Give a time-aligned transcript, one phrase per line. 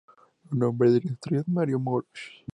[0.49, 2.07] Un nombre en las estrellas Mario Amorós.